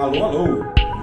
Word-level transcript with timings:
Alô, 0.00 0.22
alô, 0.22 0.46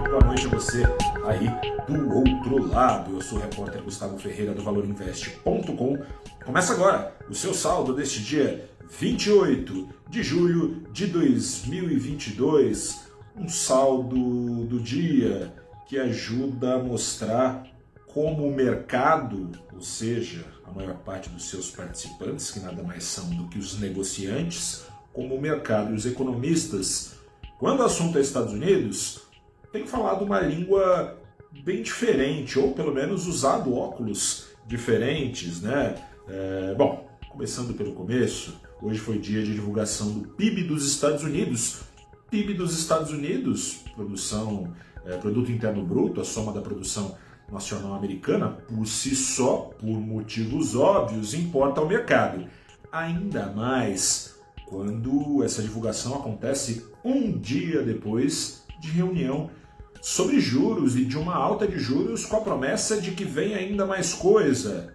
boa 0.10 0.24
noite 0.26 0.48
a 0.48 0.50
você 0.52 0.84
aí 1.28 1.50
do 1.86 2.16
outro 2.16 2.66
lado. 2.66 3.14
Eu 3.14 3.22
sou 3.22 3.38
o 3.38 3.42
repórter 3.42 3.84
Gustavo 3.84 4.18
Ferreira 4.18 4.54
do 4.54 4.64
ValorInvest.com. 4.64 5.98
Começa 6.46 6.72
agora 6.72 7.14
o 7.30 7.36
seu 7.36 7.54
saldo 7.54 7.94
deste 7.94 8.24
dia 8.24 8.70
28 8.98 9.90
de 10.10 10.24
julho 10.24 10.82
de 10.94 11.08
2022. 11.08 13.06
Um 13.36 13.50
saldo 13.50 14.64
do 14.64 14.80
dia 14.80 15.54
que 15.90 16.00
ajuda 16.00 16.76
a 16.76 16.80
mostrar 16.82 17.68
como 18.14 18.48
o 18.48 18.56
mercado, 18.56 19.52
ou 19.74 19.82
seja, 19.82 20.46
a 20.64 20.72
maior 20.72 20.96
parte 21.00 21.28
dos 21.28 21.50
seus 21.50 21.70
participantes, 21.70 22.50
que 22.50 22.62
nada 22.62 22.82
mais 22.82 23.04
são 23.04 23.30
do 23.32 23.50
que 23.50 23.60
os 23.60 23.78
negociantes, 23.78 24.86
como 25.12 25.36
o 25.36 25.42
mercado 25.42 25.92
e 25.92 25.96
os 25.96 26.06
economistas, 26.06 27.16
quando 27.66 27.80
o 27.80 27.86
assunto 27.86 28.20
é 28.20 28.22
Estados 28.22 28.54
Unidos, 28.54 29.22
tem 29.72 29.88
falado 29.88 30.24
uma 30.24 30.40
língua 30.40 31.20
bem 31.64 31.82
diferente, 31.82 32.60
ou 32.60 32.74
pelo 32.74 32.94
menos 32.94 33.26
usado 33.26 33.74
óculos 33.74 34.50
diferentes, 34.68 35.64
né? 35.64 35.96
É, 36.30 36.76
bom, 36.78 37.10
começando 37.28 37.74
pelo 37.74 37.94
começo, 37.94 38.62
hoje 38.80 39.00
foi 39.00 39.18
dia 39.18 39.42
de 39.42 39.52
divulgação 39.52 40.12
do 40.12 40.28
PIB 40.28 40.66
dos 40.66 40.88
Estados 40.88 41.24
Unidos. 41.24 41.80
PIB 42.30 42.54
dos 42.54 42.78
Estados 42.78 43.10
Unidos, 43.10 43.80
produção, 43.96 44.72
é, 45.04 45.18
produto 45.18 45.52
interno 45.52 45.84
bruto, 45.84 46.22
a 46.22 46.24
soma 46.24 46.54
da 46.54 46.62
produção 46.62 47.18
nacional 47.52 47.96
americana, 47.96 48.50
por 48.50 48.86
si 48.86 49.16
só, 49.16 49.72
por 49.80 50.00
motivos 50.00 50.76
óbvios, 50.76 51.34
importa 51.34 51.82
ao 51.82 51.88
mercado. 51.88 52.46
Ainda 52.92 53.48
mais 53.48 54.35
quando 54.66 55.44
essa 55.44 55.62
divulgação 55.62 56.16
acontece 56.16 56.86
um 57.04 57.38
dia 57.38 57.82
depois 57.84 58.66
de 58.80 58.90
reunião 58.90 59.50
sobre 60.02 60.40
juros 60.40 60.96
e 60.96 61.06
de 61.06 61.18
uma 61.18 61.36
alta 61.36 61.68
de 61.68 61.80
juros 61.80 62.26
com 62.26 62.38
a 62.38 62.42
promessa 62.42 63.02
de 63.02 63.12
que 63.12 63.26
vem 63.26 63.56
ainda 63.56 63.86
mais 63.86 64.14
coisa. 64.14 64.94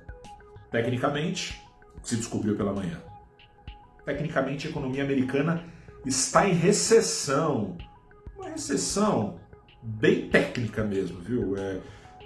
Tecnicamente, 0.71 1.61
se 2.03 2.17
descobriu 2.17 2.57
pela 2.57 2.73
manhã. 2.73 3.01
Tecnicamente, 4.05 4.67
a 4.67 4.71
economia 4.71 5.03
americana 5.03 5.65
está 6.07 6.49
em 6.49 6.53
recessão. 6.53 7.77
Uma 8.37 8.51
recessão 8.51 9.41
bem 9.83 10.29
técnica 10.29 10.85
mesmo, 10.85 11.21
viu? 11.21 11.57
É, 11.57 11.81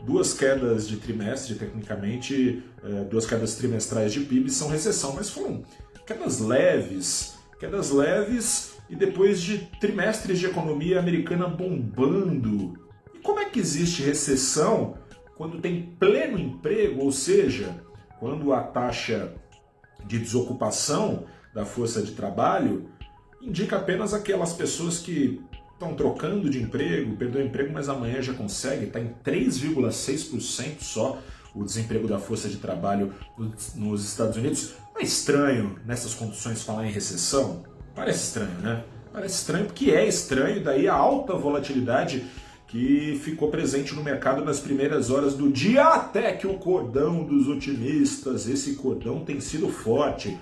duas 0.04 0.34
quedas 0.34 0.86
de 0.86 0.96
trimestre, 0.98 1.54
tecnicamente, 1.54 2.62
é, 2.82 3.04
duas 3.04 3.26
quedas 3.26 3.56
trimestrais 3.56 4.12
de 4.12 4.20
PIB 4.20 4.50
são 4.50 4.68
recessão, 4.68 5.14
mas 5.14 5.30
foram 5.30 5.62
quedas 6.06 6.38
leves, 6.38 7.33
quedas 7.58 7.90
leves 7.90 8.74
e 8.88 8.96
depois 8.96 9.40
de 9.40 9.58
trimestres 9.80 10.38
de 10.38 10.46
economia 10.46 10.98
americana 10.98 11.48
bombando. 11.48 12.78
E 13.14 13.18
como 13.18 13.40
é 13.40 13.46
que 13.46 13.58
existe 13.58 14.02
recessão 14.02 14.98
quando 15.36 15.60
tem 15.60 15.94
pleno 15.98 16.38
emprego, 16.38 17.02
ou 17.02 17.12
seja, 17.12 17.74
quando 18.20 18.52
a 18.52 18.62
taxa 18.62 19.34
de 20.06 20.18
desocupação 20.18 21.24
da 21.54 21.64
força 21.64 22.02
de 22.02 22.12
trabalho 22.12 22.88
indica 23.40 23.76
apenas 23.76 24.14
aquelas 24.14 24.52
pessoas 24.52 24.98
que 24.98 25.40
estão 25.72 25.94
trocando 25.94 26.48
de 26.48 26.62
emprego, 26.62 27.16
perdeu 27.16 27.42
o 27.42 27.46
emprego, 27.46 27.72
mas 27.72 27.88
amanhã 27.88 28.22
já 28.22 28.32
consegue, 28.32 28.86
está 28.86 29.00
em 29.00 29.12
3,6% 29.24 30.80
só 30.80 31.18
o 31.54 31.64
desemprego 31.64 32.08
da 32.08 32.18
força 32.18 32.48
de 32.48 32.56
trabalho 32.56 33.12
nos 33.74 34.04
Estados 34.04 34.36
Unidos. 34.36 34.74
Não 34.92 35.00
é 35.00 35.04
estranho 35.04 35.78
nessas 35.86 36.14
condições 36.14 36.62
falar 36.62 36.86
em 36.86 36.90
recessão? 36.90 37.62
Parece 37.94 38.24
estranho, 38.24 38.58
né? 38.60 38.84
Parece 39.12 39.36
estranho 39.36 39.66
porque 39.66 39.92
é 39.92 40.04
estranho, 40.06 40.64
daí 40.64 40.88
a 40.88 40.94
alta 40.94 41.34
volatilidade 41.34 42.24
que 42.66 43.20
ficou 43.22 43.50
presente 43.50 43.94
no 43.94 44.02
mercado 44.02 44.42
nas 44.44 44.58
primeiras 44.58 45.10
horas 45.10 45.34
do 45.34 45.48
dia, 45.48 45.84
até 45.84 46.32
que 46.32 46.46
o 46.46 46.58
cordão 46.58 47.22
dos 47.22 47.46
otimistas, 47.46 48.48
esse 48.48 48.74
cordão 48.74 49.24
tem 49.24 49.40
sido 49.40 49.68
forte. 49.68 50.36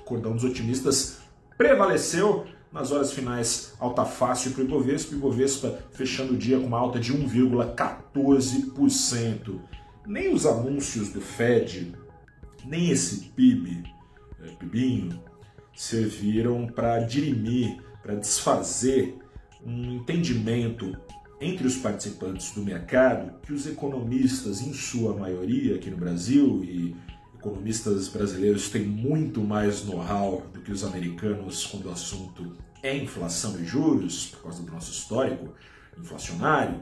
O 0.00 0.02
cordão 0.02 0.32
dos 0.32 0.42
otimistas 0.42 1.18
prevaleceu 1.56 2.44
nas 2.72 2.90
horas 2.90 3.12
finais, 3.12 3.74
alta 3.78 4.04
fácil 4.04 4.50
para 4.50 4.62
o 4.62 4.64
Ibovespa, 4.64 5.14
Ibovespa 5.14 5.78
fechando 5.92 6.34
o 6.34 6.36
dia 6.36 6.58
com 6.58 6.66
uma 6.66 6.78
alta 6.78 6.98
de 6.98 7.14
1,14%. 7.14 9.60
Nem 10.08 10.32
os 10.32 10.46
anúncios 10.46 11.10
do 11.10 11.20
Fed, 11.20 11.94
nem 12.64 12.88
esse 12.88 13.26
PIB, 13.26 13.84
é, 14.42 14.48
PIBinho, 14.52 15.22
serviram 15.76 16.66
para 16.66 16.98
dirimir, 17.00 17.76
para 18.02 18.14
desfazer 18.14 19.18
um 19.62 19.96
entendimento 19.96 20.96
entre 21.38 21.66
os 21.66 21.76
participantes 21.76 22.52
do 22.52 22.64
mercado 22.64 23.38
que 23.42 23.52
os 23.52 23.66
economistas, 23.66 24.62
em 24.62 24.72
sua 24.72 25.14
maioria 25.14 25.76
aqui 25.76 25.90
no 25.90 25.98
Brasil, 25.98 26.64
e 26.64 26.96
economistas 27.38 28.08
brasileiros 28.08 28.70
têm 28.70 28.86
muito 28.86 29.42
mais 29.42 29.84
know-how 29.84 30.40
do 30.54 30.62
que 30.62 30.72
os 30.72 30.84
americanos 30.84 31.66
quando 31.66 31.84
o 31.84 31.90
assunto 31.90 32.56
é 32.82 32.96
inflação 32.96 33.60
e 33.60 33.64
juros, 33.66 34.28
por 34.28 34.44
causa 34.44 34.62
do 34.62 34.72
nosso 34.72 34.90
histórico 34.90 35.52
inflacionário, 35.98 36.80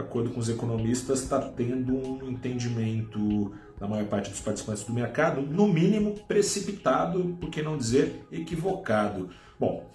de 0.00 0.06
acordo 0.06 0.30
com 0.30 0.40
os 0.40 0.48
economistas, 0.48 1.22
está 1.22 1.38
tendo 1.38 1.94
um 1.94 2.30
entendimento 2.30 3.52
da 3.78 3.86
maior 3.86 4.06
parte 4.06 4.30
dos 4.30 4.40
participantes 4.40 4.84
do 4.84 4.92
mercado, 4.92 5.42
no 5.42 5.68
mínimo 5.68 6.14
precipitado, 6.26 7.36
por 7.38 7.50
que 7.50 7.62
não 7.62 7.76
dizer 7.76 8.26
equivocado. 8.32 9.28
Bom, 9.58 9.90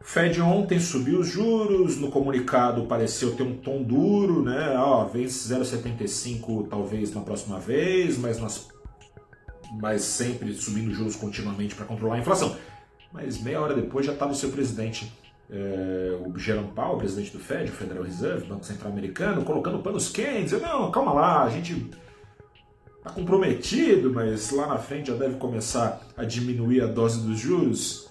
Fed 0.00 0.40
ontem 0.40 0.80
subiu 0.80 1.20
os 1.20 1.28
juros, 1.28 1.98
no 1.98 2.10
comunicado 2.10 2.86
pareceu 2.86 3.36
ter 3.36 3.42
um 3.42 3.56
tom 3.56 3.82
duro, 3.82 4.42
né? 4.42 4.74
Ó, 4.78 5.04
vem 5.04 5.26
0,75 5.26 6.68
talvez 6.68 7.12
na 7.12 7.20
próxima 7.20 7.58
vez, 7.58 8.16
mas, 8.16 8.40
nas, 8.40 8.68
mas 9.78 10.02
sempre 10.02 10.54
subindo 10.54 10.94
juros 10.94 11.16
continuamente 11.16 11.74
para 11.74 11.84
controlar 11.84 12.14
a 12.14 12.18
inflação. 12.20 12.56
Mas 13.12 13.40
meia 13.42 13.60
hora 13.60 13.74
depois 13.74 14.06
já 14.06 14.12
estava 14.12 14.32
o 14.32 14.34
seu 14.34 14.50
presidente, 14.50 15.12
é, 15.50 16.18
o 16.26 16.38
Jerome 16.38 16.72
Powell, 16.72 16.98
presidente 16.98 17.32
do 17.32 17.38
Fed, 17.38 17.70
o 17.70 17.74
Federal 17.74 18.04
Reserve, 18.04 18.46
Banco 18.46 18.64
Central 18.64 18.92
Americano, 18.92 19.44
colocando 19.44 19.78
panos 19.78 20.08
quentes. 20.08 20.52
Eu, 20.52 20.60
não, 20.60 20.90
calma 20.90 21.12
lá, 21.12 21.44
a 21.44 21.50
gente 21.50 21.90
está 22.98 23.10
comprometido, 23.10 24.12
mas 24.12 24.50
lá 24.50 24.66
na 24.66 24.78
frente 24.78 25.08
já 25.08 25.16
deve 25.16 25.36
começar 25.36 26.00
a 26.16 26.24
diminuir 26.24 26.82
a 26.82 26.86
dose 26.86 27.26
dos 27.26 27.38
juros 27.38 28.08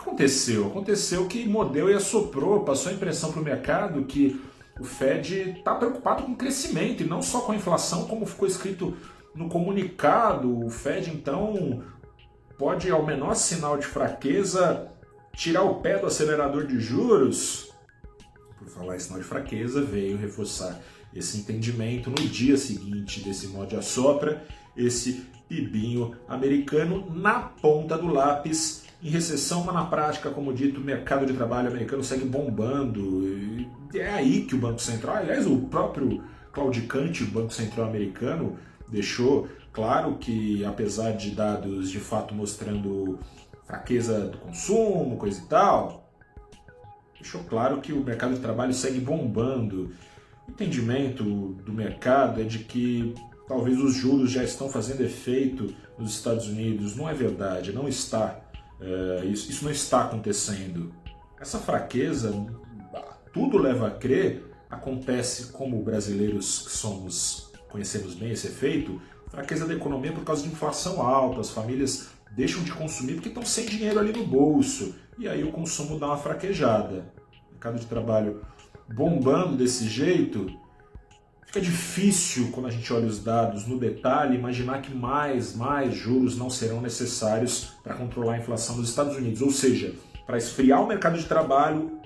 aconteceu? 0.00 0.66
Aconteceu 0.66 1.26
que 1.26 1.46
mordeu 1.46 1.90
e 1.90 1.94
assoprou, 1.94 2.64
passou 2.64 2.90
a 2.90 2.94
impressão 2.94 3.30
para 3.30 3.40
o 3.40 3.44
mercado 3.44 4.04
que 4.04 4.40
o 4.78 4.84
Fed 4.84 5.50
está 5.58 5.74
preocupado 5.74 6.22
com 6.22 6.32
o 6.32 6.36
crescimento 6.36 7.02
e 7.02 7.06
não 7.06 7.22
só 7.22 7.42
com 7.42 7.52
a 7.52 7.56
inflação, 7.56 8.06
como 8.06 8.26
ficou 8.26 8.48
escrito 8.48 8.96
no 9.34 9.48
comunicado. 9.48 10.64
O 10.64 10.70
Fed, 10.70 11.10
então, 11.10 11.82
pode, 12.58 12.90
ao 12.90 13.04
menor 13.04 13.34
sinal 13.34 13.76
de 13.76 13.86
fraqueza, 13.86 14.88
tirar 15.34 15.62
o 15.62 15.76
pé 15.76 15.98
do 15.98 16.06
acelerador 16.06 16.66
de 16.66 16.78
juros. 16.80 17.72
Por 18.58 18.68
falar 18.68 18.96
em 18.96 18.98
sinal 18.98 19.20
de 19.20 19.24
fraqueza, 19.24 19.82
veio 19.82 20.16
reforçar 20.16 20.80
esse 21.14 21.38
entendimento 21.38 22.10
no 22.10 22.28
dia 22.28 22.56
seguinte 22.56 23.20
desse 23.20 23.48
mod 23.48 23.74
assopra, 23.74 24.44
esse 24.76 25.24
pibinho 25.48 26.14
americano 26.28 27.10
na 27.10 27.40
ponta 27.40 27.98
do 27.98 28.06
lápis 28.06 28.84
em 29.02 29.08
recessão, 29.08 29.64
mas 29.64 29.74
na 29.74 29.84
prática, 29.84 30.30
como 30.30 30.52
dito, 30.52 30.80
o 30.80 30.84
mercado 30.84 31.24
de 31.24 31.32
trabalho 31.32 31.68
americano 31.68 32.04
segue 32.04 32.24
bombando. 32.24 33.66
É 33.94 34.10
aí 34.10 34.42
que 34.42 34.54
o 34.54 34.58
Banco 34.58 34.80
Central, 34.80 35.16
aliás, 35.16 35.46
o 35.46 35.56
próprio 35.62 36.22
claudicante 36.52 37.24
Banco 37.24 37.52
Central 37.52 37.88
americano 37.88 38.58
deixou 38.88 39.48
claro 39.72 40.16
que, 40.16 40.64
apesar 40.64 41.12
de 41.12 41.30
dados 41.30 41.90
de 41.90 41.98
fato 41.98 42.34
mostrando 42.34 43.18
fraqueza 43.70 44.20
do 44.22 44.38
consumo, 44.38 45.16
coisa 45.16 45.40
e 45.40 45.46
tal, 45.46 46.10
deixou 47.14 47.44
claro 47.44 47.80
que 47.80 47.92
o 47.92 48.02
mercado 48.02 48.34
de 48.34 48.40
trabalho 48.40 48.74
segue 48.74 48.98
bombando. 48.98 49.92
O 50.48 50.50
entendimento 50.50 51.22
do 51.22 51.72
mercado 51.72 52.40
é 52.40 52.44
de 52.44 52.60
que 52.60 53.14
talvez 53.46 53.78
os 53.78 53.94
juros 53.94 54.32
já 54.32 54.42
estão 54.42 54.68
fazendo 54.68 55.02
efeito 55.02 55.72
nos 55.96 56.10
Estados 56.10 56.48
Unidos. 56.48 56.96
Não 56.96 57.08
é 57.08 57.14
verdade, 57.14 57.72
não 57.72 57.88
está. 57.88 58.40
É, 58.80 59.24
isso, 59.26 59.48
isso 59.50 59.64
não 59.64 59.70
está 59.70 60.06
acontecendo. 60.06 60.92
Essa 61.40 61.58
fraqueza, 61.58 62.34
tudo 63.32 63.56
leva 63.56 63.86
a 63.86 63.90
crer, 63.92 64.50
acontece 64.68 65.52
como 65.52 65.80
brasileiros 65.82 66.62
que 66.62 66.72
somos, 66.72 67.52
conhecemos 67.70 68.14
bem 68.14 68.32
esse 68.32 68.48
efeito, 68.48 69.00
fraqueza 69.28 69.64
da 69.64 69.74
economia 69.74 70.12
por 70.12 70.24
causa 70.24 70.42
de 70.42 70.48
inflação 70.48 71.00
alta, 71.00 71.40
as 71.40 71.50
famílias 71.50 72.10
deixam 72.30 72.62
de 72.62 72.72
consumir 72.72 73.14
porque 73.14 73.28
estão 73.28 73.44
sem 73.44 73.66
dinheiro 73.66 73.98
ali 73.98 74.12
no 74.12 74.26
bolso, 74.26 74.94
e 75.18 75.28
aí 75.28 75.44
o 75.44 75.52
consumo 75.52 75.98
dá 75.98 76.06
uma 76.06 76.16
fraquejada. 76.16 77.12
Mercado 77.50 77.78
de 77.78 77.86
trabalho 77.86 78.42
bombando 78.88 79.56
desse 79.56 79.88
jeito, 79.88 80.46
Fica 81.50 81.62
difícil, 81.62 82.52
quando 82.52 82.66
a 82.66 82.70
gente 82.70 82.92
olha 82.92 83.06
os 83.06 83.24
dados 83.24 83.66
no 83.66 83.76
detalhe, 83.76 84.36
imaginar 84.36 84.80
que 84.82 84.94
mais, 84.94 85.52
mais 85.56 85.92
juros 85.92 86.38
não 86.38 86.48
serão 86.48 86.80
necessários 86.80 87.72
para 87.82 87.94
controlar 87.94 88.34
a 88.34 88.38
inflação 88.38 88.76
dos 88.76 88.88
Estados 88.88 89.16
Unidos. 89.16 89.42
Ou 89.42 89.50
seja, 89.50 89.96
para 90.24 90.38
esfriar 90.38 90.80
o 90.80 90.86
mercado 90.86 91.18
de 91.18 91.24
trabalho, 91.24 91.98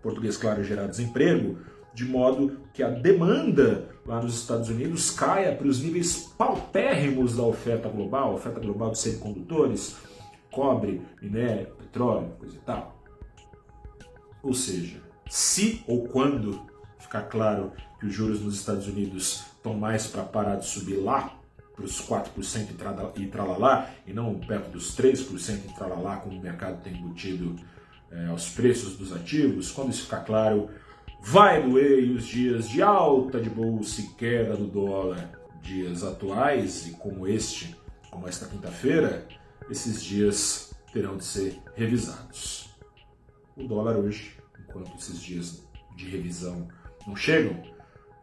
português 0.00 0.36
claro, 0.36 0.62
gerar 0.62 0.86
desemprego, 0.86 1.58
de 1.92 2.04
modo 2.04 2.58
que 2.72 2.82
a 2.82 2.88
demanda 2.88 3.88
lá 4.06 4.22
nos 4.22 4.40
Estados 4.40 4.68
Unidos 4.68 5.10
caia 5.10 5.54
para 5.54 5.66
os 5.66 5.80
níveis 5.80 6.32
paupérrimos 6.36 7.36
da 7.36 7.42
oferta 7.42 7.88
global, 7.88 8.34
oferta 8.34 8.60
global 8.60 8.90
de 8.90 8.98
semicondutores, 8.98 9.96
cobre, 10.50 11.02
minério, 11.20 11.68
petróleo, 11.78 12.30
coisa 12.38 12.56
e 12.56 12.60
tal. 12.60 13.00
Ou 14.42 14.54
seja, 14.54 15.00
se 15.28 15.84
ou 15.86 16.08
quando 16.08 16.60
ficar 16.98 17.22
claro 17.22 17.72
que 17.98 18.06
os 18.06 18.14
juros 18.14 18.40
nos 18.40 18.56
Estados 18.56 18.86
Unidos 18.86 19.44
estão 19.56 19.74
mais 19.74 20.06
para 20.06 20.22
parar 20.22 20.56
de 20.56 20.66
subir 20.66 20.96
lá, 20.96 21.36
para 21.74 21.84
os 21.84 22.00
4% 22.00 22.68
e 23.16 23.26
tralalá, 23.26 23.90
e 24.06 24.12
não 24.12 24.38
perto 24.38 24.70
dos 24.70 24.96
3% 24.96 25.70
e 25.70 25.74
tralalá, 25.74 26.16
como 26.16 26.38
o 26.38 26.42
mercado 26.42 26.82
tem 26.82 26.94
embutido 26.94 27.56
é, 28.10 28.26
aos 28.26 28.50
preços 28.50 28.96
dos 28.96 29.12
ativos, 29.12 29.70
quando 29.70 29.90
isso 29.90 30.04
ficar 30.04 30.20
claro, 30.20 30.68
vai 31.22 31.62
doer 31.62 32.10
os 32.10 32.24
dias 32.24 32.68
de 32.68 32.82
alta 32.82 33.40
de 33.40 33.50
bolsa 33.50 34.00
e 34.00 34.06
queda 34.08 34.56
do 34.56 34.66
dólar, 34.66 35.30
dias 35.62 36.02
atuais 36.02 36.86
e 36.86 36.92
como 36.92 37.26
este, 37.26 37.76
como 38.10 38.26
esta 38.26 38.46
quinta-feira, 38.46 39.26
esses 39.70 40.02
dias 40.02 40.72
terão 40.92 41.16
de 41.16 41.24
ser 41.24 41.58
revisados. 41.74 42.70
O 43.56 43.64
dólar 43.66 43.96
hoje, 43.96 44.36
enquanto 44.58 44.96
esses 44.96 45.20
dias 45.20 45.62
de 45.96 46.08
revisão 46.08 46.66
não 47.06 47.14
chegam, 47.14 47.62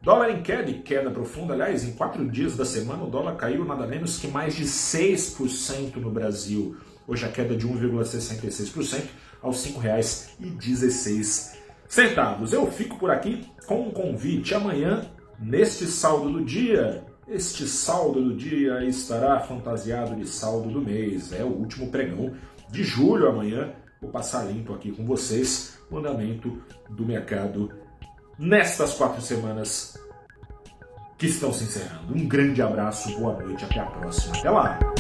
Dólar 0.01 0.29
em 0.29 0.41
queda 0.41 0.69
e 0.69 0.79
queda 0.81 1.09
profunda. 1.09 1.53
Aliás, 1.53 1.83
em 1.83 1.91
quatro 1.91 2.25
dias 2.29 2.55
da 2.55 2.63
semana 2.63 3.03
o 3.03 3.09
dólar 3.09 3.35
caiu 3.35 3.65
nada 3.65 3.85
menos 3.88 4.19
que 4.19 4.27
mais 4.27 4.55
de 4.55 4.63
6% 4.63 5.95
no 5.97 6.11
Brasil. 6.11 6.77
Hoje 7.07 7.25
a 7.25 7.29
queda 7.29 7.55
de 7.55 7.67
1,66% 7.67 9.03
aos 9.41 9.65
R$ 9.65 9.73
5,16. 9.73 11.56
Eu 12.51 12.69
fico 12.72 12.98
por 12.98 13.10
aqui 13.10 13.45
com 13.66 13.88
um 13.88 13.92
convite. 13.92 14.54
Amanhã, 14.54 15.06
neste 15.39 15.86
saldo 15.86 16.31
do 16.31 16.44
dia, 16.44 17.04
este 17.28 17.68
saldo 17.68 18.22
do 18.22 18.36
dia 18.36 18.84
estará 18.84 19.39
fantasiado 19.39 20.16
de 20.16 20.28
saldo 20.28 20.69
do 20.69 20.81
mês. 20.81 21.31
É 21.31 21.44
o 21.44 21.48
último 21.48 21.89
pregão 21.89 22.34
de 22.69 22.84
julho 22.84 23.30
amanhã. 23.30 23.74
Vou 24.01 24.12
passar 24.12 24.44
limpo 24.44 24.74
aqui 24.74 24.92
com 24.92 25.06
vocês 25.06 25.80
o 25.89 25.98
andamento 25.98 26.62
do 26.89 27.06
mercado 27.06 27.72
nestas 28.38 28.94
quatro 28.94 29.22
semanas 29.22 29.98
que 31.18 31.25
estão 31.25 31.51
se 31.51 31.63
encerrando. 31.63 32.13
Um 32.13 32.28
grande 32.28 32.62
abraço, 32.62 33.18
boa 33.18 33.42
noite, 33.42 33.66
até 33.66 33.80
a 33.80 33.86
próxima. 33.86 34.38
Até 34.38 34.50
lá! 34.50 34.96